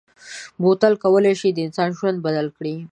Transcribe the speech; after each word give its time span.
بوتل 0.61 0.93
کولای 1.03 1.33
شي 1.39 1.49
د 1.53 1.57
انسان 1.67 1.89
ژوند 1.97 2.17
بدل 2.25 2.47
کړي. 2.57 2.75